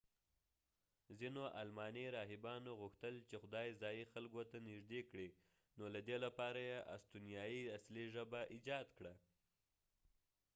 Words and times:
ځینو 1.19 1.43
آلماني 1.61 2.05
راهبانو 2.17 2.71
غوښتل 2.81 3.15
چې 3.29 3.35
خدای 3.43 3.67
ځایي 3.81 4.03
خلکو 4.13 4.41
ته 4.51 4.57
نژدې 4.67 5.01
کړي 5.09 5.29
نو 5.77 5.83
له 5.93 5.99
دې 6.07 6.17
لپاره 6.25 6.59
یې 6.69 6.77
استونیایي 6.95 7.61
اصلي 7.77 8.03
ژبه 8.15 8.41
ایجاد 8.53 8.87
کړه 8.97 9.13